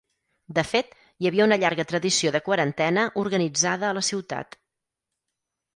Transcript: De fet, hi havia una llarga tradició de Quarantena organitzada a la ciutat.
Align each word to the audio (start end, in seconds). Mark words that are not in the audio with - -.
De 0.57 0.61
fet, 0.69 0.95
hi 1.25 1.29
havia 1.31 1.47
una 1.49 1.59
llarga 1.65 1.85
tradició 1.91 2.33
de 2.37 2.41
Quarantena 2.49 3.05
organitzada 3.25 3.91
a 3.93 3.97
la 4.01 4.05
ciutat. 4.13 4.61